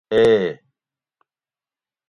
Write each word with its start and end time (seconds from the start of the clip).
اے 0.13 0.23